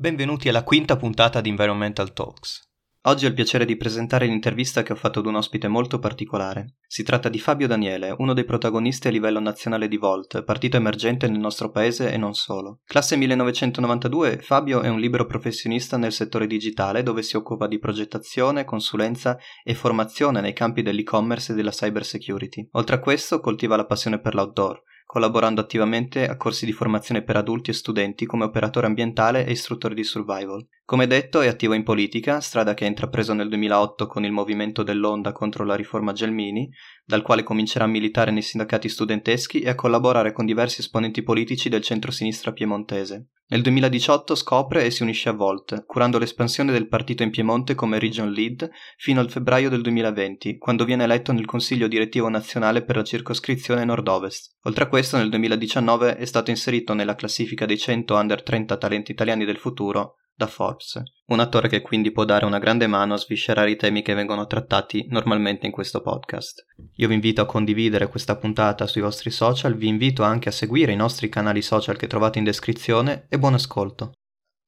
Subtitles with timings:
[0.00, 2.70] Benvenuti alla quinta puntata di Environmental Talks.
[3.02, 6.76] Oggi ho il piacere di presentare l'intervista che ho fatto ad un ospite molto particolare.
[6.86, 11.28] Si tratta di Fabio Daniele, uno dei protagonisti a livello nazionale di Volt, partito emergente
[11.28, 12.80] nel nostro paese e non solo.
[12.86, 18.64] Classe 1992, Fabio è un libero professionista nel settore digitale dove si occupa di progettazione,
[18.64, 22.66] consulenza e formazione nei campi dell'e-commerce e della cyber security.
[22.72, 27.34] Oltre a questo coltiva la passione per l'outdoor collaborando attivamente a corsi di formazione per
[27.34, 30.64] adulti e studenti come operatore ambientale e istruttore di survival.
[30.90, 34.82] Come detto è attivo in politica, strada che ha intrapreso nel 2008 con il movimento
[34.82, 36.68] dell'Onda contro la riforma Gelmini,
[37.04, 41.68] dal quale comincerà a militare nei sindacati studenteschi e a collaborare con diversi esponenti politici
[41.68, 43.28] del centro-sinistra piemontese.
[43.50, 48.00] Nel 2018 scopre e si unisce a Volt, curando l'espansione del partito in Piemonte come
[48.00, 52.96] region lead fino al febbraio del 2020, quando viene eletto nel Consiglio direttivo nazionale per
[52.96, 54.56] la circoscrizione nord-ovest.
[54.64, 59.12] Oltre a questo, nel 2019 è stato inserito nella classifica dei 100 under 30 talenti
[59.12, 63.18] italiani del futuro da Forbes, un attore che quindi può dare una grande mano a
[63.18, 66.64] sviscerare i temi che vengono trattati normalmente in questo podcast.
[66.94, 70.92] Io vi invito a condividere questa puntata sui vostri social, vi invito anche a seguire
[70.92, 74.12] i nostri canali social che trovate in descrizione e buon ascolto.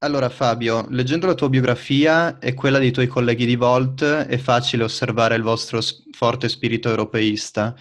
[0.01, 4.85] Allora Fabio, leggendo la tua biografia e quella dei tuoi colleghi di Volt è facile
[4.85, 5.81] osservare il vostro
[6.11, 7.75] forte spirito europeista.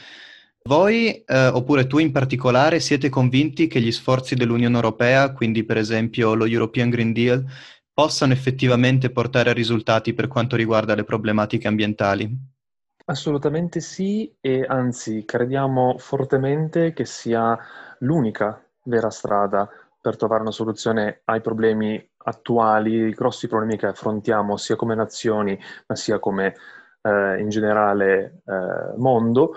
[0.64, 5.78] Voi, eh, oppure tu in particolare, siete convinti che gli sforzi dell'Unione Europea, quindi per
[5.78, 7.44] esempio lo European Green Deal,
[8.02, 12.36] possano effettivamente portare a risultati per quanto riguarda le problematiche ambientali?
[13.06, 17.56] Assolutamente sì e anzi crediamo fortemente che sia
[18.00, 19.70] l'unica vera strada
[20.02, 25.56] per trovare una soluzione ai problemi attuali, i grossi problemi che affrontiamo sia come nazioni
[25.86, 26.56] ma sia come
[27.04, 29.54] eh, in generale eh, mondo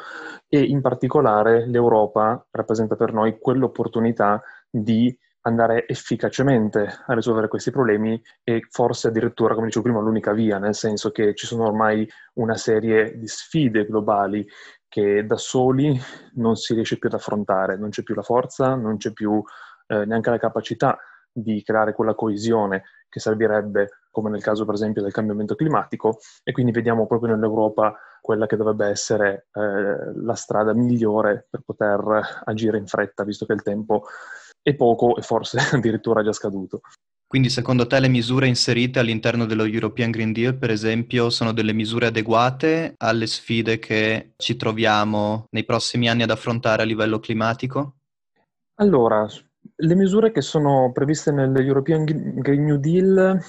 [0.48, 8.20] e in particolare l'Europa rappresenta per noi quell'opportunità di andare efficacemente a risolvere questi problemi
[8.42, 12.56] e forse addirittura, come dicevo prima, l'unica via, nel senso che ci sono ormai una
[12.56, 14.46] serie di sfide globali
[14.88, 16.00] che da soli
[16.34, 19.42] non si riesce più ad affrontare, non c'è più la forza, non c'è più
[19.88, 20.98] eh, neanche la capacità
[21.30, 26.52] di creare quella coesione che servirebbe, come nel caso per esempio del cambiamento climatico, e
[26.52, 32.78] quindi vediamo proprio nell'Europa quella che dovrebbe essere eh, la strada migliore per poter agire
[32.78, 34.04] in fretta, visto che il tempo
[34.64, 36.80] è poco e forse addirittura già scaduto.
[37.26, 41.72] Quindi secondo te le misure inserite all'interno dello European Green Deal, per esempio, sono delle
[41.72, 47.94] misure adeguate alle sfide che ci troviamo nei prossimi anni ad affrontare a livello climatico?
[48.76, 49.26] Allora,
[49.76, 53.40] le misure che sono previste nell'European Green New Deal,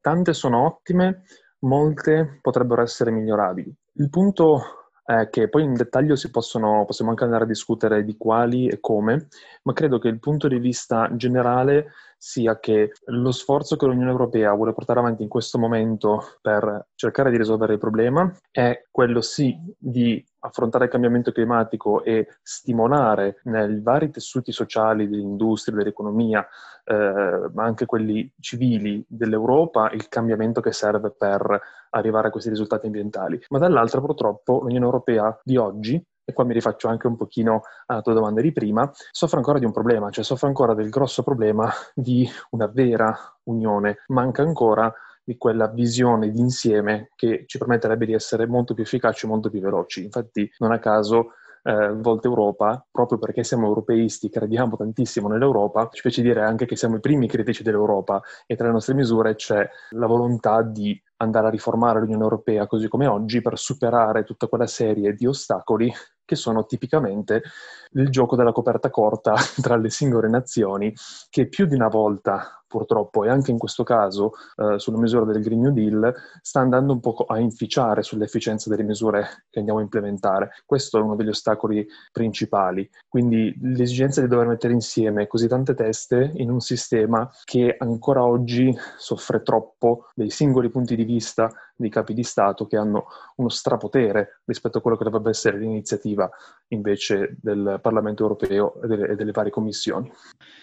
[0.00, 1.24] tante sono ottime,
[1.60, 3.72] molte potrebbero essere migliorabili.
[3.94, 8.68] Il punto eh, che poi in dettaglio possono, possiamo anche andare a discutere di quali
[8.68, 9.28] e come,
[9.62, 14.52] ma credo che il punto di vista generale sia che lo sforzo che l'Unione Europea
[14.54, 19.56] vuole portare avanti in questo momento per cercare di risolvere il problema è quello sì
[19.78, 26.46] di affrontare il cambiamento climatico e stimolare nei vari tessuti sociali dell'industria, dell'economia,
[26.84, 32.86] eh, ma anche quelli civili dell'Europa, il cambiamento che serve per arrivare a questi risultati
[32.86, 33.40] ambientali.
[33.50, 38.02] Ma dall'altra purtroppo l'Unione Europea di oggi e qua mi rifaccio anche un pochino alla
[38.02, 41.70] tua domanda di prima, soffre ancora di un problema, cioè soffre ancora del grosso problema
[41.94, 43.98] di una vera unione.
[44.08, 44.92] Manca ancora
[45.26, 49.60] di quella visione d'insieme che ci permetterebbe di essere molto più efficaci e molto più
[49.60, 50.04] veloci.
[50.04, 51.32] Infatti, non a caso,
[51.64, 56.76] eh, Volta Europa, proprio perché siamo europeisti, crediamo tantissimo nell'Europa, ci piace dire anche che
[56.76, 61.48] siamo i primi critici dell'Europa e tra le nostre misure c'è la volontà di andare
[61.48, 65.92] a riformare l'Unione Europea così come oggi per superare tutta quella serie di ostacoli
[66.24, 67.42] che sono tipicamente
[67.92, 70.92] il gioco della coperta corta tra le singole nazioni,
[71.30, 75.42] che più di una volta purtroppo, e anche in questo caso eh, sulla misura del
[75.42, 79.82] Green New Deal, sta andando un po' a inficiare sull'efficienza delle misure che andiamo a
[79.82, 80.50] implementare.
[80.66, 82.88] Questo è uno degli ostacoli principali.
[83.08, 88.76] Quindi l'esigenza di dover mettere insieme così tante teste in un sistema che ancora oggi
[88.98, 93.06] soffre troppo dei singoli punti di vista dei capi di Stato che hanno
[93.36, 96.28] uno strapotere rispetto a quello che dovrebbe essere l'iniziativa
[96.68, 100.10] invece del Parlamento europeo e delle, delle varie commissioni.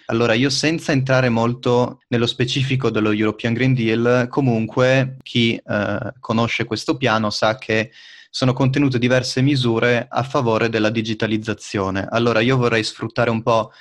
[0.07, 6.65] Allora, io senza entrare molto nello specifico dello European Green Deal, comunque chi eh, conosce
[6.65, 7.91] questo piano sa che
[8.29, 12.07] sono contenute diverse misure a favore della digitalizzazione.
[12.09, 13.71] Allora, io vorrei sfruttare un po'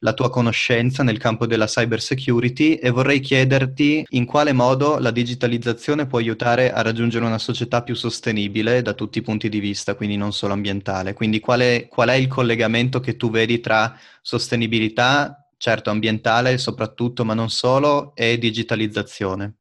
[0.00, 5.10] la tua conoscenza nel campo della cyber security e vorrei chiederti in quale modo la
[5.10, 9.94] digitalizzazione può aiutare a raggiungere una società più sostenibile da tutti i punti di vista,
[9.94, 11.12] quindi non solo ambientale.
[11.12, 17.24] Quindi qual è, qual è il collegamento che tu vedi tra sostenibilità, certo ambientale soprattutto,
[17.24, 19.54] ma non solo, e digitalizzazione.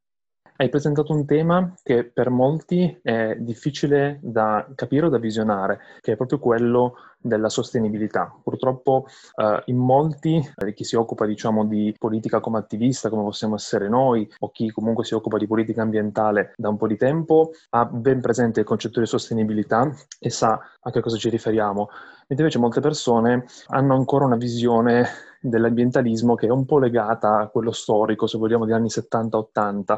[0.55, 6.11] Hai presentato un tema che per molti è difficile da capire o da visionare, che
[6.11, 8.33] è proprio quello della sostenibilità.
[8.41, 9.05] Purtroppo
[9.35, 13.89] eh, in molti, eh, chi si occupa diciamo di politica come attivista, come possiamo essere
[13.89, 17.85] noi, o chi comunque si occupa di politica ambientale da un po' di tempo, ha
[17.85, 21.89] ben presente il concetto di sostenibilità e sa a che cosa ci riferiamo.
[22.29, 25.07] Mentre invece molte persone hanno ancora una visione
[25.41, 29.95] dell'ambientalismo che è un po' legata a quello storico, se vogliamo, degli anni 70-80,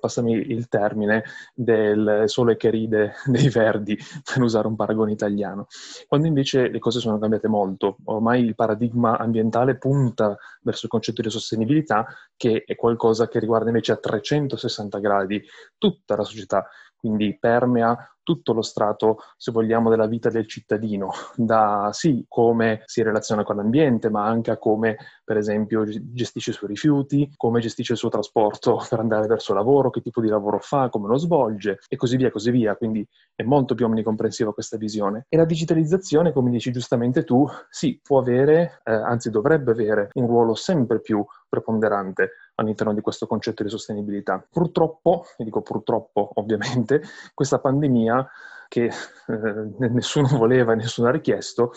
[0.00, 1.24] passami il termine,
[1.54, 5.66] del sole che ride dei verdi, per usare un paragone italiano.
[6.06, 11.22] Quando invece le cose sono cambiate molto, ormai il paradigma ambientale punta verso il concetto
[11.22, 12.06] di sostenibilità,
[12.36, 15.42] che è qualcosa che riguarda invece a 360 gradi
[15.76, 16.66] tutta la società,
[16.98, 17.96] quindi permea
[18.28, 23.56] tutto lo strato, se vogliamo, della vita del cittadino, da sì come si relaziona con
[23.56, 28.10] l'ambiente, ma anche a come, per esempio, gestisce i suoi rifiuti, come gestisce il suo
[28.10, 32.18] trasporto per andare verso lavoro, che tipo di lavoro fa, come lo svolge e così
[32.18, 32.76] via, così via.
[32.76, 33.02] Quindi
[33.34, 35.24] è molto più omnicomprensiva questa visione.
[35.30, 40.26] E la digitalizzazione, come dici giustamente tu, sì, può avere, eh, anzi dovrebbe avere, un
[40.26, 44.44] ruolo sempre più preponderante all'interno di questo concetto di sostenibilità.
[44.50, 47.02] Purtroppo, e dico purtroppo ovviamente,
[47.34, 48.28] questa pandemia
[48.68, 51.72] che eh, nessuno voleva e nessuno ha richiesto,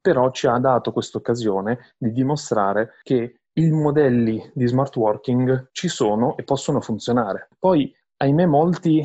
[0.00, 5.88] però ci ha dato questa occasione di dimostrare che i modelli di smart working ci
[5.88, 7.48] sono e possono funzionare.
[7.58, 9.02] Poi, ahimè, molti,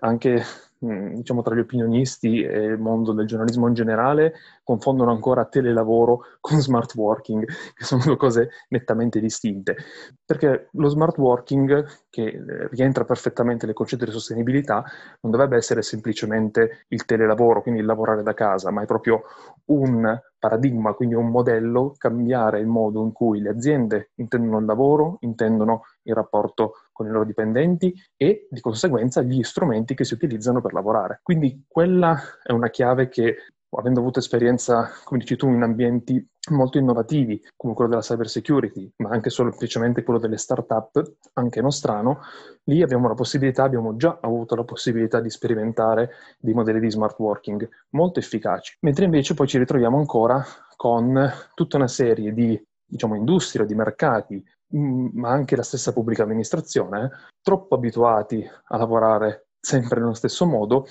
[0.00, 0.42] anche
[0.78, 6.60] diciamo tra gli opinionisti e il mondo del giornalismo in generale confondono ancora telelavoro con
[6.60, 7.44] smart working,
[7.74, 9.76] che sono due cose nettamente distinte.
[10.24, 14.84] Perché lo smart working, che eh, rientra perfettamente nel concetto di sostenibilità,
[15.20, 19.22] non dovrebbe essere semplicemente il telelavoro, quindi il lavorare da casa, ma è proprio
[19.66, 25.16] un paradigma, quindi un modello, cambiare il modo in cui le aziende intendono il lavoro,
[25.20, 30.60] intendono il rapporto con i loro dipendenti e di conseguenza gli strumenti che si utilizzano
[30.60, 31.20] per lavorare.
[31.22, 33.36] Quindi quella è una chiave che
[33.78, 38.90] avendo avuto esperienza, come dici tu, in ambienti molto innovativi, come quello della cyber security,
[38.98, 42.20] ma anche semplicemente quello delle start-up, anche nostrano,
[42.64, 47.18] lì abbiamo la possibilità, abbiamo già avuto la possibilità di sperimentare dei modelli di smart
[47.18, 48.76] working molto efficaci.
[48.80, 50.44] Mentre invece poi ci ritroviamo ancora
[50.76, 57.10] con tutta una serie di diciamo, industrie, di mercati, ma anche la stessa pubblica amministrazione,
[57.42, 60.86] troppo abituati a lavorare sempre nello stesso modo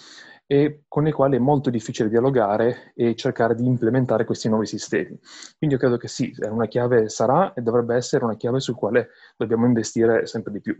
[0.48, 5.18] e con i quali è molto difficile dialogare e cercare di implementare questi nuovi sistemi.
[5.58, 9.10] Quindi io credo che sì, una chiave sarà e dovrebbe essere una chiave sul quale
[9.38, 10.78] dobbiamo investire sempre di più.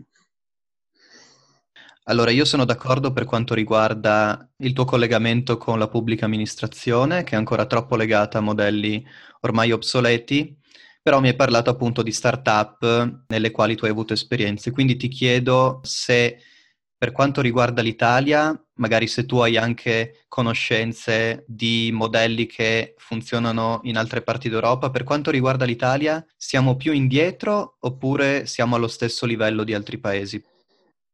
[2.08, 7.34] Allora, io sono d'accordo per quanto riguarda il tuo collegamento con la pubblica amministrazione, che
[7.34, 9.04] è ancora troppo legata a modelli
[9.40, 10.56] ormai obsoleti,
[11.06, 15.06] però mi hai parlato appunto di startup nelle quali tu hai avuto esperienze, quindi ti
[15.06, 16.38] chiedo se
[16.98, 23.96] per quanto riguarda l'Italia, magari se tu hai anche conoscenze di modelli che funzionano in
[23.96, 29.62] altre parti d'Europa, per quanto riguarda l'Italia, siamo più indietro oppure siamo allo stesso livello
[29.62, 30.42] di altri paesi?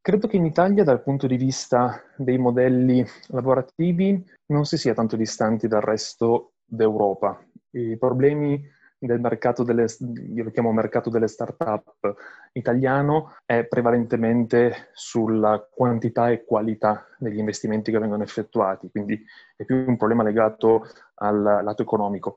[0.01, 5.17] Credo che in Italia, dal punto di vista dei modelli lavorativi, non si sia tanto
[5.17, 7.45] distanti dal resto d'Europa.
[7.73, 9.87] I problemi del mercato delle,
[10.33, 12.15] io lo chiamo mercato delle start-up
[12.53, 19.21] italiano, è prevalentemente sulla quantità e qualità degli investimenti che vengono effettuati, quindi
[19.57, 20.87] è più un problema legato
[21.17, 22.37] al lato economico.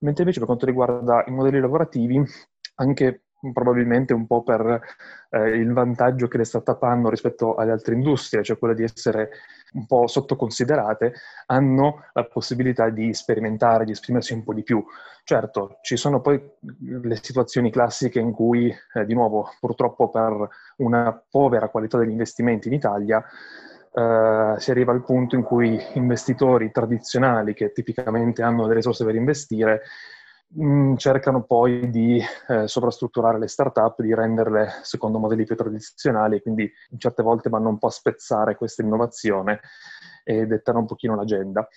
[0.00, 2.22] Mentre invece per quanto riguarda i modelli lavorativi,
[2.76, 4.80] anche probabilmente un po' per
[5.30, 9.30] eh, il vantaggio che le start-up hanno rispetto alle altre industrie, cioè quella di essere
[9.74, 11.14] un po' sottoconsiderate,
[11.46, 14.84] hanno la possibilità di sperimentare, di esprimersi un po' di più.
[15.24, 16.40] Certo, ci sono poi
[16.78, 22.68] le situazioni classiche in cui, eh, di nuovo, purtroppo per una povera qualità degli investimenti
[22.68, 23.24] in Italia,
[23.96, 29.14] Uh, si arriva al punto in cui investitori tradizionali che tipicamente hanno le risorse per
[29.14, 29.82] investire
[30.60, 36.70] mm, cercano poi di eh, sovrastrutturare le start-up, di renderle secondo modelli più tradizionali, quindi
[36.98, 39.60] certe volte vanno un po' a spezzare questa innovazione
[40.24, 41.68] e dettano un pochino l'agenda.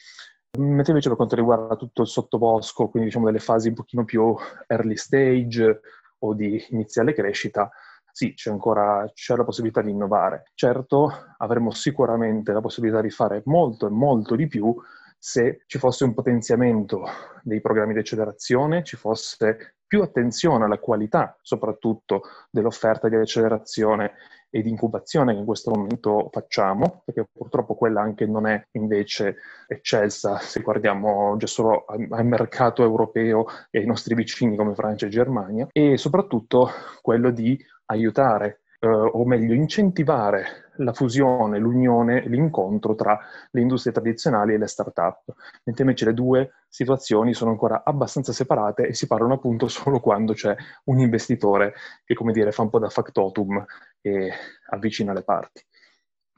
[0.58, 4.36] Mentre invece per quanto riguarda tutto il sottobosco, quindi diciamo delle fasi un pochino più
[4.68, 5.82] early stage
[6.20, 7.70] o di iniziale crescita,
[8.12, 10.46] sì, c'è ancora c'è la possibilità di innovare.
[10.56, 14.76] Certo, avremo sicuramente la possibilità di fare molto e molto di più
[15.18, 17.04] se ci fosse un potenziamento
[17.44, 22.22] dei programmi di accelerazione, ci fosse più attenzione alla qualità soprattutto
[22.52, 24.14] dell'offerta di accelerazione
[24.50, 29.38] e di incubazione che in questo momento facciamo, perché purtroppo quella anche non è invece
[29.68, 35.10] eccelsa se guardiamo già solo al mercato europeo e ai nostri vicini come Francia e
[35.10, 36.70] Germania, e soprattutto
[37.02, 43.20] quello di aiutare eh, o meglio incentivare la fusione, l'unione, l'incontro tra
[43.52, 48.88] le industrie tradizionali e le start-up, mentre invece le due situazioni sono ancora abbastanza separate
[48.88, 50.56] e si parlano appunto solo quando c'è
[50.86, 51.74] un investitore
[52.06, 53.66] che, come dire, fa un po' da factotum
[54.02, 54.32] e
[54.70, 55.66] avvicina le parti.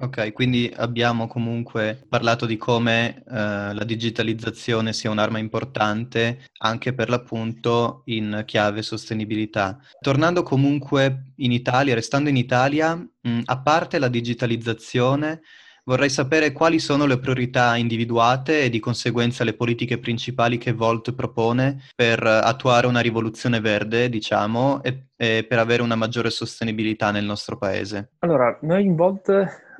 [0.01, 7.09] Ok, quindi abbiamo comunque parlato di come eh, la digitalizzazione sia un'arma importante anche per
[7.09, 9.77] l'appunto in chiave sostenibilità.
[9.99, 15.41] Tornando comunque in Italia, restando in Italia, mh, a parte la digitalizzazione,
[15.89, 21.15] vorrei sapere quali sono le priorità individuate e di conseguenza le politiche principali che Volt
[21.15, 27.25] propone per attuare una rivoluzione verde, diciamo, e, e per avere una maggiore sostenibilità nel
[27.25, 28.11] nostro paese.
[28.19, 29.31] Allora, noi in Volt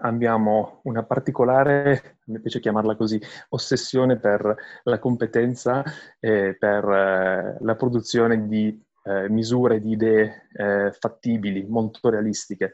[0.02, 5.84] abbiamo una particolare, mi piace chiamarla così, ossessione per la competenza
[6.20, 12.74] e per eh, la produzione di eh, misure, di idee eh, fattibili, molto realistiche.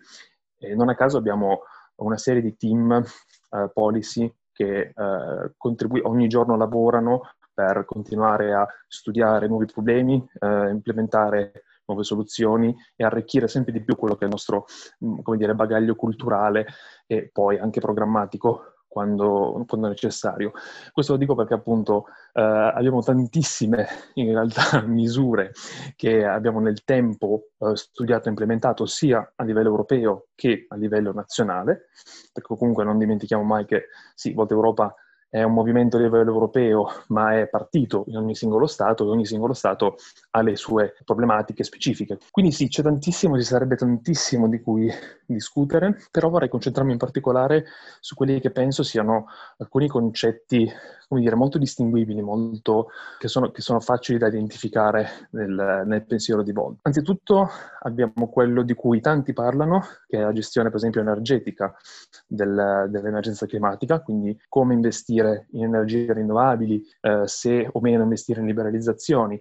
[0.58, 1.64] E non a caso abbiamo
[1.98, 7.22] una serie di team eh, policy che eh, contribu- ogni giorno lavorano
[7.54, 13.96] per continuare a studiare nuovi problemi, eh, implementare nuove soluzioni e arricchire sempre di più
[13.96, 14.66] quello che è il nostro
[15.04, 16.66] mm, dire, bagaglio culturale
[17.06, 20.54] e poi anche programmatico quando, quando, necessario.
[20.94, 25.52] Questo lo dico perché appunto eh, abbiamo tantissime in realtà misure
[25.98, 31.12] che abbiamo nel tempo eh, studiato e implementato sia a livello europeo che a livello
[31.12, 31.90] nazionale,
[32.32, 34.96] perché comunque non dimentichiamo mai che sì, Volta Europa
[35.36, 39.26] è un movimento a livello europeo, ma è partito in ogni singolo Stato e ogni
[39.26, 39.98] singolo Stato
[40.32, 42.20] ha le sue problematiche specifiche.
[42.32, 44.90] Quindi sì, c'è tantissimo, ci sarebbe tantissimo di cui
[45.26, 47.66] discutere, però vorrei concentrarmi in particolare
[48.00, 49.26] su quelli che penso siano
[49.58, 50.72] alcuni concetti,
[51.08, 56.44] come dire, molto distinguibili, molto, che, sono, che sono facili da identificare nel, nel pensiero
[56.44, 56.78] di Bond.
[56.82, 57.50] Anzitutto
[57.82, 61.76] abbiamo quello di cui tanti parlano, che è la gestione, per esempio, energetica
[62.28, 68.48] del, dell'emergenza climatica, quindi come investire in energie rinnovabili, eh, se o meno investire in
[68.48, 69.40] liberalizzazioni.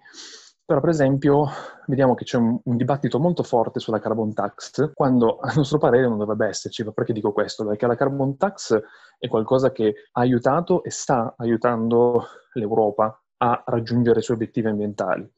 [0.66, 1.46] Però, per esempio,
[1.86, 6.08] vediamo che c'è un, un, dibattito molto forte sulla carbon tax, quando a nostro parere
[6.08, 6.90] non dovrebbe esserci.
[6.90, 7.66] Perché dico questo?
[7.66, 8.80] Perché la carbon tax
[9.18, 15.30] è qualcosa che ha aiutato e sta aiutando l'Europa a raggiungere i suoi obiettivi ambientali.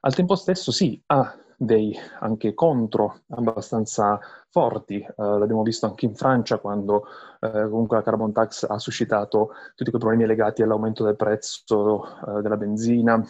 [0.00, 4.18] Al tempo stesso, sì, ha dei anche contro abbastanza
[4.50, 4.98] forti.
[4.98, 7.04] Eh, l'abbiamo visto anche in Francia quando
[7.40, 12.42] eh, comunque la carbon tax ha suscitato tutti quei problemi legati all'aumento del prezzo eh,
[12.42, 13.22] della benzina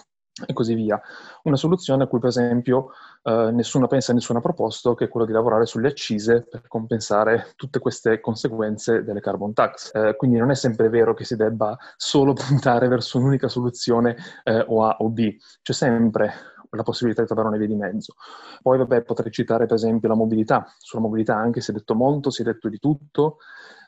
[0.46, 1.00] e così via.
[1.44, 2.90] Una soluzione a cui per esempio
[3.22, 6.66] eh, nessuno pensa e nessuno ha proposto, che è quello di lavorare sulle accise per
[6.66, 9.90] compensare tutte queste conseguenze delle carbon tax.
[9.94, 14.64] Eh, quindi non è sempre vero che si debba solo puntare verso un'unica soluzione eh,
[14.66, 16.32] o A o B, c'è sempre
[16.76, 18.14] la possibilità di trovare una via di mezzo.
[18.62, 20.72] Poi, vabbè, potrei citare per esempio la mobilità.
[20.78, 23.38] Sulla mobilità anche si è detto molto, si è detto di tutto,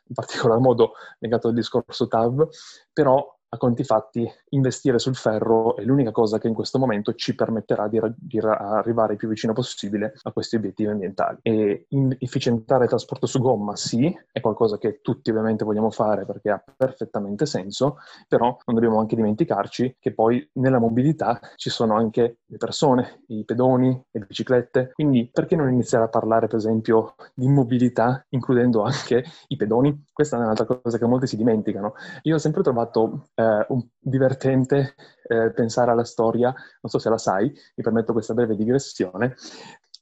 [0.09, 2.49] in particolar modo legato al discorso TAV,
[2.93, 7.35] però a conti fatti, investire sul ferro è l'unica cosa che in questo momento ci
[7.35, 11.39] permetterà di, ra- di ra- arrivare il più vicino possibile a questi obiettivi ambientali.
[11.43, 16.25] E in- efficientare il trasporto su gomma, sì, è qualcosa che tutti ovviamente vogliamo fare
[16.25, 21.95] perché ha perfettamente senso, però non dobbiamo anche dimenticarci che poi nella mobilità ci sono
[21.95, 24.93] anche le persone, i pedoni, le biciclette.
[24.95, 30.05] Quindi perché non iniziare a parlare, per esempio, di mobilità includendo anche i pedoni?
[30.11, 31.93] Questa è un'altra cosa che molti si dimenticano.
[32.23, 34.95] Io ho sempre trovato eh, un, divertente
[35.27, 39.37] eh, pensare alla storia, non so se la sai, mi permetto questa breve digressione,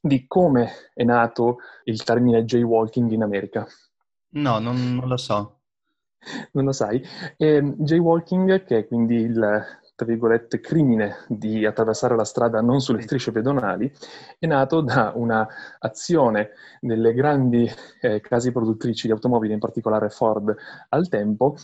[0.01, 3.67] di come è nato il termine jaywalking in America.
[4.31, 5.59] No, non, non lo so.
[6.53, 7.03] Non lo sai?
[7.37, 9.65] Eh, jaywalking, che è quindi il
[10.01, 13.93] tra virgolette, crimine di attraversare la strada non sulle strisce pedonali,
[14.39, 20.57] è nato da un'azione delle grandi eh, case produttrici di automobili, in particolare Ford,
[20.89, 21.55] al tempo,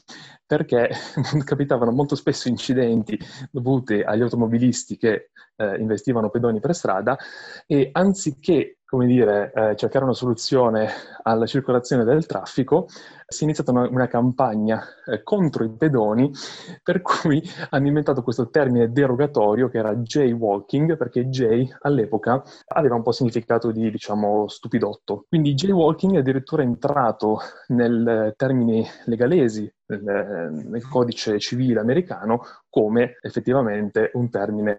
[0.47, 0.90] perché
[1.45, 3.19] capitavano molto spesso incidenti
[3.50, 7.16] dovuti agli automobilisti che eh, investivano pedoni per strada
[7.66, 10.88] e anziché come dire, eh, cercare una soluzione
[11.23, 12.87] alla circolazione del traffico,
[13.26, 16.31] si è iniziata una, una campagna eh, contro i pedoni,
[16.85, 23.02] per cui hanno inventato questo termine derogatorio che era jaywalking, perché jay all'epoca aveva un
[23.02, 25.25] po' significato di, diciamo, stupidotto.
[25.28, 34.11] Quindi jaywalking è addirittura entrato nel termini legalesi nel, nel codice civile americano come effettivamente
[34.14, 34.78] un termine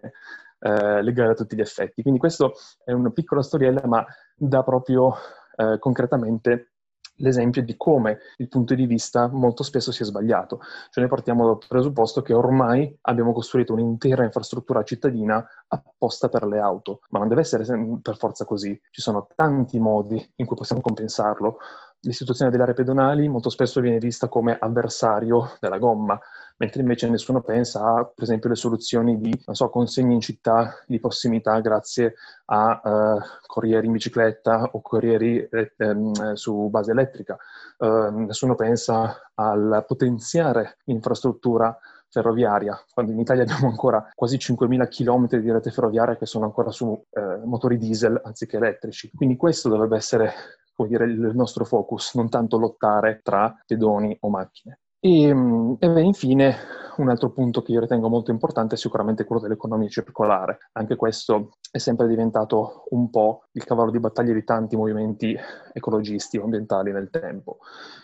[0.59, 2.01] eh, legale a tutti gli effetti.
[2.01, 5.15] Quindi questo è una piccola storiella, ma dà proprio
[5.55, 6.71] eh, concretamente
[7.17, 10.59] l'esempio di come il punto di vista molto spesso sia sbagliato.
[10.89, 16.59] Cioè noi partiamo dal presupposto che ormai abbiamo costruito un'intera infrastruttura cittadina apposta per le
[16.59, 17.65] auto, ma non deve essere
[18.01, 18.79] per forza così.
[18.89, 21.57] Ci sono tanti modi in cui possiamo compensarlo.
[22.01, 26.19] L'istituzione delle aree pedonali molto spesso viene vista come avversario della gomma,
[26.57, 30.99] mentre invece nessuno pensa a, per esempio, le soluzioni di, so, consegne in città di
[30.99, 37.37] prossimità grazie a uh, corrieri in bicicletta o corrieri eh, ehm, su base elettrica.
[37.77, 41.77] Uh, nessuno pensa al potenziare l'infrastruttura
[42.09, 46.71] ferroviaria, quando in Italia abbiamo ancora quasi 5.000 km di rete ferroviaria che sono ancora
[46.71, 49.11] su eh, motori diesel anziché elettrici.
[49.13, 50.33] Quindi questo dovrebbe essere
[50.73, 54.79] come dire, il nostro focus, non tanto lottare tra pedoni o macchine.
[55.07, 56.55] E, mm, e beh, infine,
[56.97, 60.57] un altro punto che io ritengo molto importante è sicuramente quello dell'economia circolare.
[60.73, 65.33] Anche questo è sempre diventato un po' il cavallo di battaglia di tanti movimenti
[65.71, 67.59] ecologisti o ambientali nel tempo.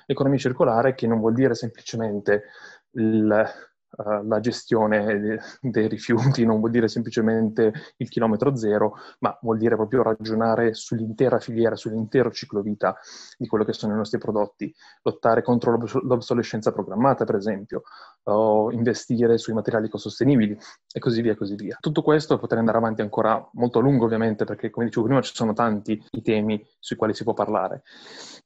[0.05, 2.43] Economia circolare che non vuol dire semplicemente
[2.91, 3.47] il
[3.97, 9.57] uh, la gestione de- dei rifiuti non vuol dire semplicemente il chilometro zero, ma vuol
[9.57, 12.95] dire proprio ragionare sull'intera filiera, sull'intero ciclo vita
[13.37, 14.73] di quello che sono i nostri prodotti,
[15.03, 17.83] lottare contro l'obs- l'obsolescenza programmata, per esempio,
[18.23, 20.57] o investire sui materiali ecosostenibili
[20.91, 21.77] e così via, così via.
[21.79, 25.35] Tutto questo potrei andare avanti ancora molto a lungo, ovviamente, perché come dicevo prima ci
[25.35, 27.83] sono tanti i temi sui quali si può parlare.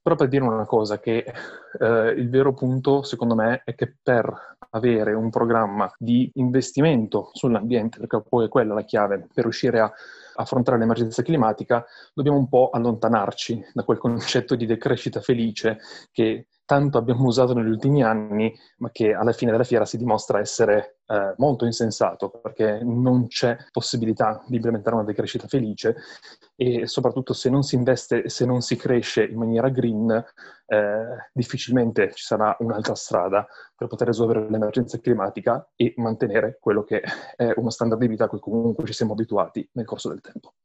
[0.01, 1.25] Però per dire una cosa, che
[1.79, 7.99] eh, il vero punto, secondo me, è che per avere un programma di investimento sull'ambiente,
[7.99, 9.91] perché poi è quella la chiave per riuscire a
[10.35, 15.77] affrontare l'emergenza climatica, dobbiamo un po' allontanarci da quel concetto di decrescita felice
[16.11, 20.39] che tanto abbiamo usato negli ultimi anni, ma che alla fine della fiera si dimostra
[20.39, 25.95] essere eh, molto insensato, perché non c'è possibilità di implementare una decrescita felice
[26.57, 30.11] e soprattutto se non si investe se non si cresce in maniera green,
[30.65, 37.01] eh, difficilmente ci sarà un'altra strada per poter risolvere l'emergenza climatica e mantenere quello che
[37.37, 40.55] è uno standard di vita a cui comunque ci siamo abituati nel corso del tempo.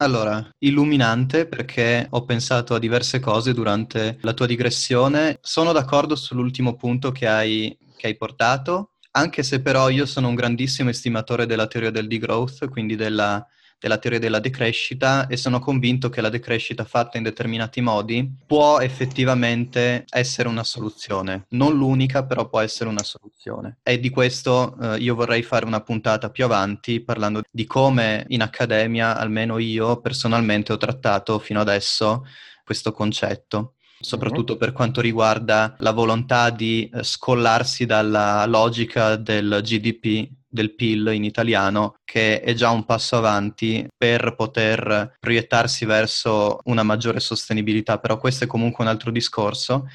[0.00, 5.38] Allora, illuminante perché ho pensato a diverse cose durante la tua digressione.
[5.42, 10.36] Sono d'accordo sull'ultimo punto che hai, che hai portato, anche se però io sono un
[10.36, 13.44] grandissimo estimatore della teoria del degrowth, quindi della
[13.78, 18.80] della teoria della decrescita e sono convinto che la decrescita fatta in determinati modi può
[18.80, 21.46] effettivamente essere una soluzione.
[21.50, 23.78] Non l'unica, però può essere una soluzione.
[23.82, 28.42] E di questo eh, io vorrei fare una puntata più avanti parlando di come in
[28.42, 32.24] accademia, almeno io personalmente, ho trattato fino adesso
[32.64, 40.28] questo concetto soprattutto per quanto riguarda la volontà di eh, scollarsi dalla logica del GDP
[40.48, 46.82] del PIL in italiano, che è già un passo avanti per poter proiettarsi verso una
[46.82, 49.86] maggiore sostenibilità, però questo è comunque un altro discorso.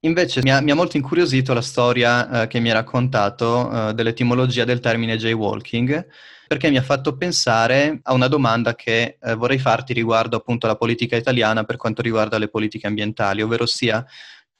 [0.00, 3.94] Invece mi ha, mi ha molto incuriosito la storia eh, che mi ha raccontato eh,
[3.94, 6.06] dell'etimologia del termine jaywalking,
[6.46, 10.76] perché mi ha fatto pensare a una domanda che eh, vorrei farti riguardo appunto alla
[10.76, 14.04] politica italiana per quanto riguarda le politiche ambientali, ovvero sia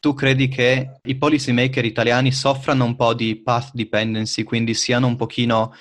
[0.05, 5.07] tu credi che i policy maker italiani soffrano un po' di path dependency, quindi siano
[5.07, 5.75] un pochino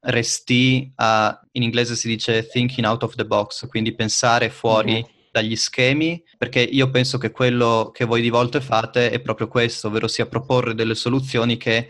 [0.00, 5.02] resti a, in inglese si dice thinking out of the box, quindi pensare fuori mm-hmm.
[5.30, 9.86] dagli schemi, perché io penso che quello che voi di volte fate è proprio questo,
[9.86, 11.88] ovvero sia proporre delle soluzioni che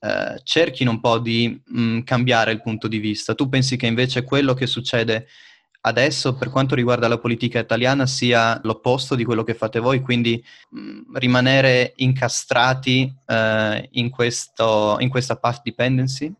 [0.00, 3.34] eh, cerchino un po' di mh, mm, cambiare il punto di vista.
[3.34, 5.26] Tu pensi che invece quello che succede
[5.86, 10.42] adesso per quanto riguarda la politica italiana sia l'opposto di quello che fate voi, quindi
[10.70, 16.32] mh, rimanere incastrati eh, in, questo, in questa path dependency?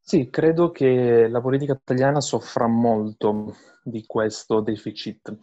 [0.00, 5.38] Sì, credo che la politica italiana soffra molto di questo deficit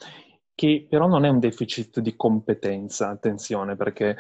[0.53, 4.15] che però non è un deficit di competenza, attenzione, perché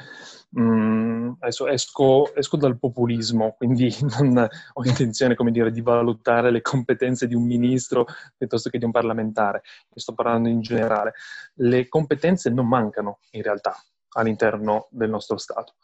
[0.49, 6.61] mh, adesso esco, esco, dal populismo, quindi non ho intenzione, come dire, di valutare le
[6.61, 8.05] competenze di un ministro
[8.37, 9.61] piuttosto che di un parlamentare,
[9.93, 11.13] sto parlando in generale.
[11.55, 13.75] Le competenze non mancano in realtà
[14.13, 15.75] all'interno del nostro Stato.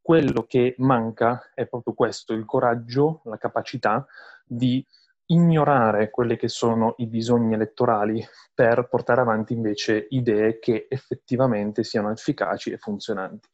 [0.00, 4.06] Quello che manca è proprio questo, il coraggio, la capacità
[4.46, 4.84] di
[5.30, 12.10] ignorare quelli che sono i bisogni elettorali per portare avanti invece idee che effettivamente siano
[12.10, 13.48] efficaci e funzionanti.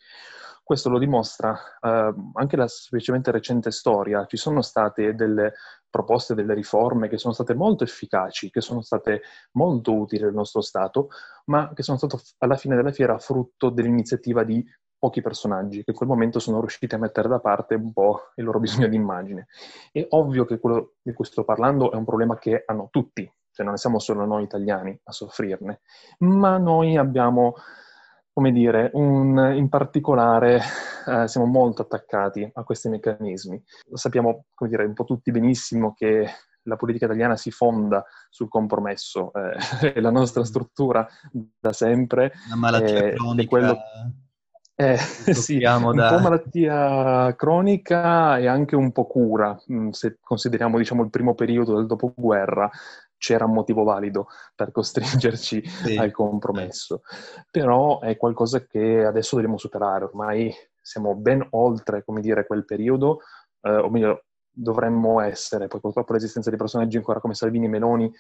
[0.63, 4.25] Questo lo dimostra eh, anche la semplicemente recente storia.
[4.25, 5.53] Ci sono state delle
[5.91, 9.21] proposte, delle riforme che sono state molto efficaci, che sono state
[9.53, 11.09] molto utili al nostro Stato,
[11.47, 14.65] ma che sono state alla fine della fiera frutto dell'iniziativa di
[15.05, 18.45] pochi personaggi che in quel momento sono riusciti a mettere da parte un po' il
[18.45, 19.49] loro bisogno di immagine.
[19.93, 23.67] È ovvio che quello di cui sto parlando è un problema che hanno tutti, cioè
[23.67, 25.83] non siamo solo noi italiani a soffrirne,
[26.21, 27.53] ma noi abbiamo,
[28.33, 30.61] come dire, un, in particolare
[31.07, 33.63] eh, siamo molto attaccati a questi meccanismi.
[33.93, 36.31] Sappiamo, come dire, un po' tutti benissimo che
[36.63, 42.33] la politica italiana si fonda sul compromesso, eh, è la nostra struttura da sempre.
[42.49, 43.49] La malattia eh, cronica.
[43.51, 43.79] Quello...
[44.77, 44.97] Eh,
[45.33, 45.77] sì, da...
[45.77, 51.35] un po' malattia cronica e anche un po' cura, mm, se consideriamo diciamo, il primo
[51.35, 52.71] periodo del dopoguerra,
[53.17, 55.97] c'era un motivo valido per costringerci sì.
[55.97, 57.03] al compromesso.
[57.51, 63.21] Però è qualcosa che adesso dobbiamo superare, ormai siamo ben oltre, come dire, quel periodo,
[63.63, 68.13] eh, o meglio, dovremmo essere, poi purtroppo l'esistenza di personaggi ancora come Salvini e Meloni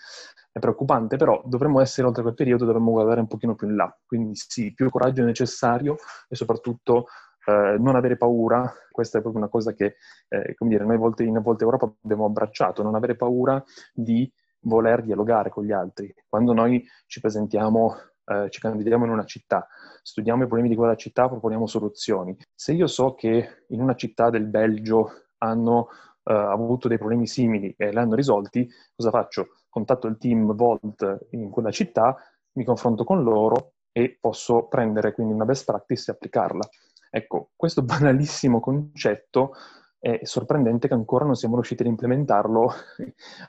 [0.51, 3.97] è preoccupante, però dovremmo essere oltre quel periodo, dovremmo guardare un pochino più in là.
[4.05, 5.97] Quindi sì, più coraggio è necessario
[6.29, 7.07] e soprattutto
[7.47, 9.97] eh, non avere paura, questa è proprio una cosa che,
[10.29, 15.03] eh, come dire, noi volte, in Volte Europa abbiamo abbracciato, non avere paura di voler
[15.03, 16.12] dialogare con gli altri.
[16.29, 19.66] Quando noi ci presentiamo, eh, ci candidiamo in una città,
[20.03, 22.37] studiamo i problemi di quella città, proponiamo soluzioni.
[22.55, 25.87] Se io so che in una città del Belgio hanno uh,
[26.33, 29.49] avuto dei problemi simili e li hanno risolti, cosa faccio?
[29.69, 32.17] Contatto il team Volt in quella città,
[32.53, 36.69] mi confronto con loro e posso prendere quindi una best practice e applicarla.
[37.11, 39.53] Ecco, questo banalissimo concetto
[39.99, 42.73] è sorprendente che ancora non siamo riusciti ad implementarlo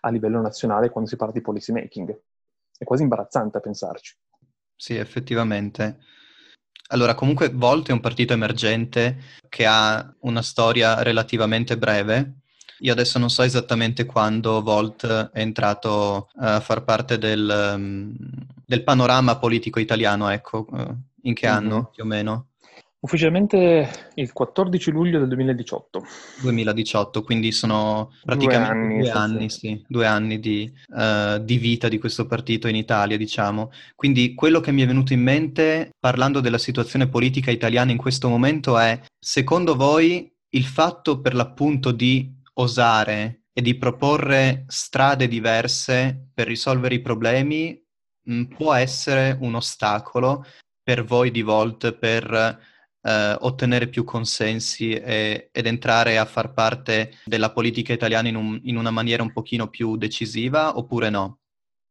[0.02, 2.18] a livello nazionale quando si parla di policy making.
[2.78, 4.16] È quasi imbarazzante a pensarci.
[4.76, 6.00] Sì, effettivamente.
[6.90, 9.18] Allora, comunque Volt è un partito emergente
[9.50, 12.42] che ha una storia relativamente breve
[12.80, 18.16] io adesso non so esattamente quando Volt è entrato eh, a far parte del, um,
[18.66, 21.56] del panorama politico italiano, ecco, uh, in che mm-hmm.
[21.56, 22.48] anno più o meno?
[23.06, 26.04] Ufficialmente il 14 luglio del 2018.
[26.42, 31.88] 2018, quindi sono praticamente due anni, due anni, sì, due anni di, uh, di, vita
[31.88, 33.72] di questo partito in Italia, diciamo.
[33.94, 38.28] Quindi quello che mi è venuto in mente parlando della situazione politica italiana in questo
[38.28, 46.30] momento è, secondo voi, il fatto per l'appunto di osare e di proporre strade diverse
[46.34, 47.82] per risolvere i problemi
[48.24, 50.46] mh, mm, può essere un ostacolo
[50.84, 52.60] per voi di Volt per
[53.02, 58.60] eh, ottenere più consensi e, ed entrare a far parte della politica italiana in, un,
[58.64, 61.40] in una maniera un pochino più decisiva oppure no?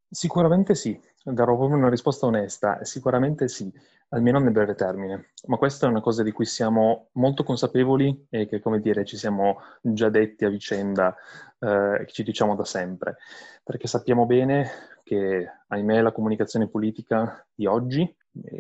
[0.09, 0.98] Sicuramente sì,
[1.32, 3.72] darò proprio una risposta onesta, sicuramente sì
[4.14, 5.30] almeno nel breve termine.
[5.46, 9.16] Ma questa è una cosa di cui siamo molto consapevoli e che, come dire, ci
[9.16, 11.14] siamo già detti a vicenda,
[11.58, 13.16] eh, che ci diciamo da sempre,
[13.62, 14.70] perché sappiamo bene
[15.02, 18.16] che, ahimè, la comunicazione politica di oggi,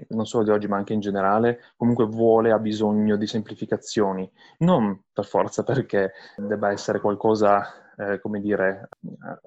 [0.08, 5.02] non solo di oggi ma anche in generale, comunque vuole, ha bisogno di semplificazioni, non
[5.12, 8.88] per forza perché debba essere qualcosa eh, come dire,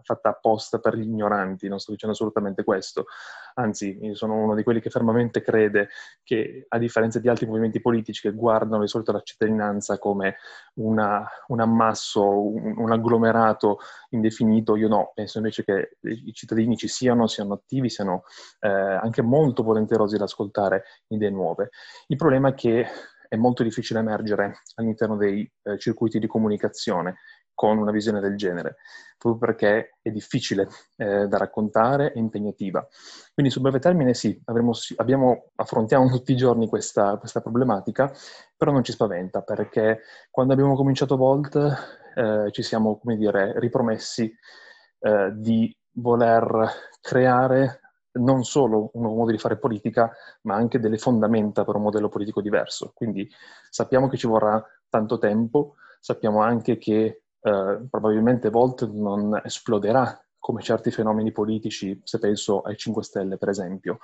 [0.01, 3.05] fatta apposta per gli ignoranti, non sto dicendo assolutamente questo.
[3.55, 5.89] Anzi, io sono uno di quelli che fermamente crede
[6.23, 10.37] che, a differenza di altri movimenti politici che guardano di solito la cittadinanza come
[10.75, 13.79] una, un ammasso, un, un, agglomerato
[14.09, 18.23] indefinito, io no, penso invece che i cittadini ci siano, siano attivi, siano
[18.59, 21.69] eh, anche molto volenterosi ad ascoltare idee nuove.
[22.07, 22.85] Il problema è che
[23.27, 27.17] è molto difficile emergere all'interno dei eh, circuiti di comunicazione
[27.57, 28.75] con una visione del genere,
[29.17, 32.87] proprio perché è difficile eh, da raccontare e impegnativa.
[33.33, 38.13] Quindi su breve termine sì, avremo, abbiamo, affrontiamo tutti i giorni questa, questa, problematica,
[38.55, 41.55] però non ci spaventa perché quando abbiamo cominciato Volt
[42.13, 44.31] eh, ci siamo, come dire, ripromessi
[44.99, 46.69] eh, di voler
[47.01, 47.79] creare
[48.19, 52.09] non solo un nuovo modo di fare politica, ma anche delle fondamenta per un modello
[52.09, 52.91] politico diverso.
[52.93, 53.27] Quindi
[53.71, 60.61] sappiamo che ci vorrà tanto tempo, sappiamo anche che eh, probabilmente Volt non esploderà come
[60.61, 63.99] certi fenomeni politici, se penso ai 5 Stelle per esempio,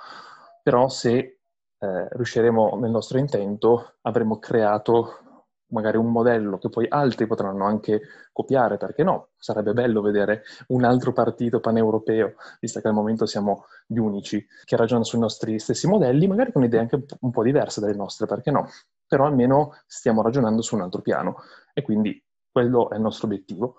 [0.62, 1.38] però se
[1.78, 5.24] eh, riusciremo nel nostro intento avremo creato
[5.68, 8.00] magari un modello che poi altri potranno anche
[8.32, 9.30] copiare, perché no?
[9.36, 14.76] Sarebbe bello vedere un altro partito paneuropeo, visto che al momento siamo gli unici che
[14.76, 18.50] ragionano sui nostri stessi modelli, magari con idee anche un po' diverse dalle nostre, perché
[18.50, 18.68] no?
[19.06, 21.36] Però almeno stiamo ragionando su un altro piano
[21.72, 22.23] e quindi
[22.54, 23.78] quello è il nostro obiettivo.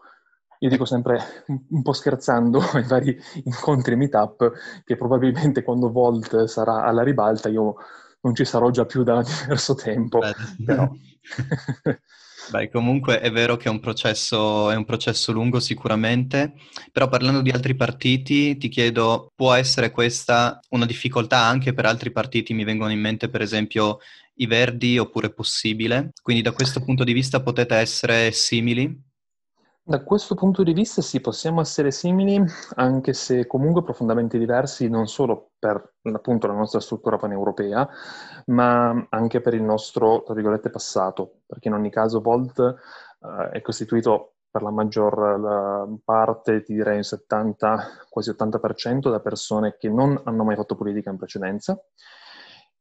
[0.60, 4.52] Io dico sempre, un po' scherzando, ai vari incontri e meetup,
[4.84, 7.76] che probabilmente quando Volt sarà alla ribalta io
[8.20, 10.20] non ci sarò già più da diverso tempo.
[10.20, 10.34] Beh,
[10.66, 10.92] però...
[12.52, 16.54] Beh, comunque è vero che è un, processo, è un processo lungo sicuramente,
[16.92, 22.12] però parlando di altri partiti ti chiedo, può essere questa una difficoltà anche per altri
[22.12, 22.54] partiti?
[22.54, 23.98] Mi vengono in mente per esempio
[24.36, 26.12] i Verdi oppure possibile?
[26.22, 29.14] Quindi da questo punto di vista potete essere simili?
[29.88, 32.44] Da questo punto di vista sì, possiamo essere simili,
[32.74, 37.88] anche se comunque profondamente diversi, non solo per appunto la nostra struttura paneuropea,
[38.46, 43.62] ma anche per il nostro, tra virgolette, passato, perché in ogni caso Volt eh, è
[43.62, 49.90] costituito per la maggior la parte, ti direi un 70, quasi 80% da persone che
[49.90, 51.80] non hanno mai fatto politica in precedenza.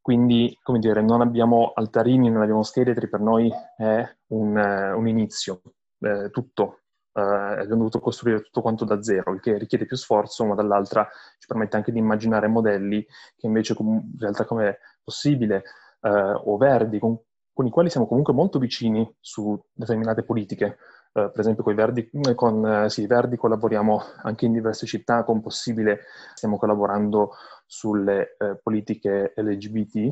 [0.05, 5.63] Quindi, come dire, non abbiamo altarini, non abbiamo scheletri, per noi è un, un inizio,
[5.97, 10.45] eh, tutto eh, abbiamo dovuto costruire tutto quanto da zero, il che richiede più sforzo,
[10.45, 13.03] ma dall'altra ci permette anche di immaginare modelli
[13.35, 15.63] che invece in realtà come possibile
[16.01, 17.17] eh, o verdi, con,
[17.51, 20.77] con, i quali siamo comunque molto vicini su determinate politiche.
[21.15, 25.41] Uh, per esempio con i Verdi, con, sì, Verdi collaboriamo anche in diverse città, con
[25.41, 26.01] Possibile
[26.33, 27.31] stiamo collaborando
[27.65, 30.11] sulle uh, politiche LGBT,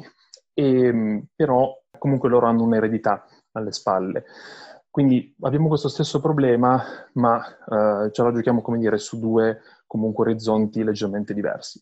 [0.54, 4.26] e, però comunque loro hanno un'eredità alle spalle.
[4.94, 10.26] Quindi abbiamo questo stesso problema, ma eh, ce la giochiamo, come dire, su due comunque
[10.26, 11.82] orizzonti leggermente diversi.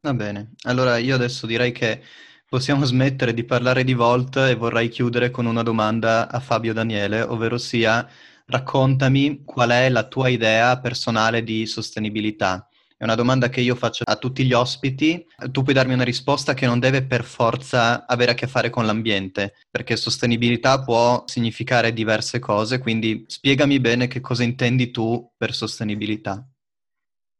[0.00, 2.00] Va bene, allora io adesso direi che
[2.48, 7.20] possiamo smettere di parlare di Volt e vorrei chiudere con una domanda a Fabio Daniele,
[7.20, 8.08] ovvero sia
[8.46, 12.66] raccontami qual è la tua idea personale di sostenibilità.
[12.96, 15.26] È una domanda che io faccio a tutti gli ospiti.
[15.50, 18.86] Tu puoi darmi una risposta che non deve per forza avere a che fare con
[18.86, 25.52] l'ambiente, perché sostenibilità può significare diverse cose, quindi spiegami bene che cosa intendi tu per
[25.54, 26.46] sostenibilità.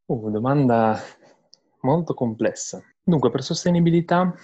[0.07, 1.01] Uh, domanda
[1.81, 2.83] molto complessa.
[3.01, 4.35] Dunque, per sostenibilità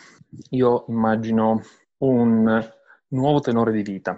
[0.52, 1.62] io immagino
[1.98, 2.72] un
[3.10, 4.18] nuovo tenore di vita.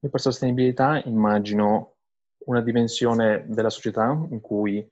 [0.00, 1.94] Io per sostenibilità immagino
[2.44, 4.86] una dimensione della società in cui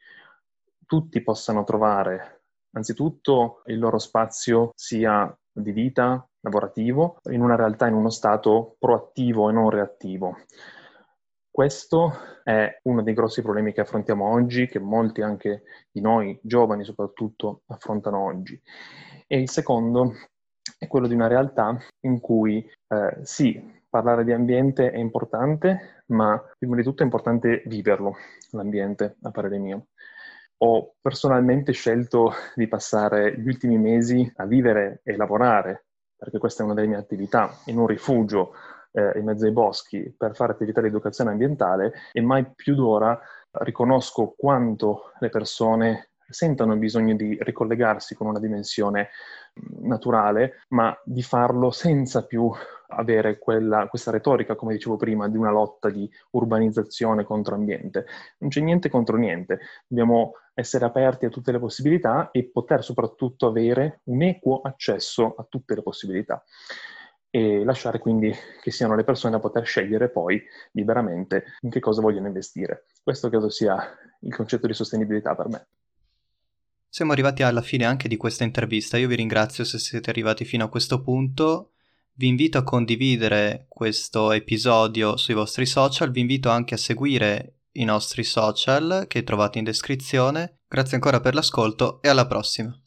[0.93, 7.95] tutti possano trovare anzitutto il loro spazio sia di vita, lavorativo, in una realtà, in
[7.95, 10.37] uno stato proattivo e non reattivo.
[11.51, 12.13] Questo
[12.45, 17.63] è uno dei grossi problemi che affrontiamo oggi, che molti anche di noi, giovani soprattutto,
[17.69, 18.61] affrontano oggi.
[19.27, 20.13] E il secondo
[20.79, 26.39] è quello di una realtà in cui eh, sì, parlare di ambiente è importante, ma
[26.59, 28.15] prima di tutto è importante viverlo,
[28.51, 29.87] l'ambiente, a parere mio
[30.65, 36.65] ho personalmente scelto di passare gli ultimi mesi a vivere e lavorare, perché questa è
[36.65, 38.53] una delle mie attività, in un rifugio
[38.93, 43.19] eh, in mezzo ai boschi per fare attività di educazione ambientale e mai più d'ora
[43.51, 49.11] riconosco quanto le persone sentono bisogno di ricollegarsi con una dimensione
[49.83, 52.51] naturale, ma di farlo senza più
[52.89, 58.07] avere quella, questa retorica, come dicevo prima, di una lotta di urbanizzazione contro ambiente.
[58.39, 63.47] Non c'è niente contro niente, dobbiamo essere aperti a tutte le possibilità e poter soprattutto
[63.47, 66.43] avere un equo accesso a tutte le possibilità
[67.35, 70.43] e lasciare quindi che siano le persone a poter scegliere poi
[70.73, 72.85] liberamente in che cosa vogliono investire.
[73.03, 73.83] Questo credo sia
[74.21, 75.67] il concetto di sostenibilità per me.
[76.95, 78.99] Siamo arrivati alla fine anche di questa intervista.
[78.99, 81.71] Io vi ringrazio se siete arrivati fino a questo punto.
[82.13, 86.11] Vi invito a condividere questo episodio sui vostri social.
[86.11, 90.59] Vi invito anche a seguire i nostri social che trovate in descrizione.
[90.69, 92.79] Grazie ancora per l'ascolto e alla prossima.